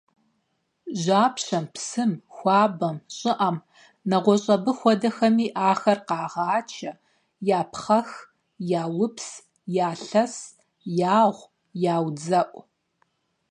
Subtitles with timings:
[1.01, 3.57] Жьапщэм, псым, хуабэм, щIыIэм,
[4.09, 6.91] нэгъуэщI абы хуэдэхэми ахэр къагъачэ,
[7.59, 8.09] япхъэх,
[8.83, 9.29] яупс,
[9.87, 10.35] ялъэс,
[11.19, 11.49] ягъу,
[11.95, 12.61] яудзэIу.